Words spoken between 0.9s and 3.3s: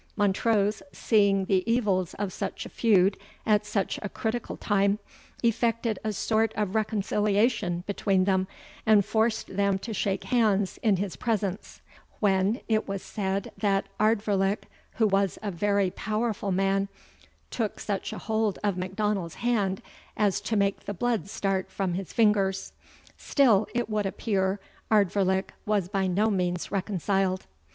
seeing the evils of such a feud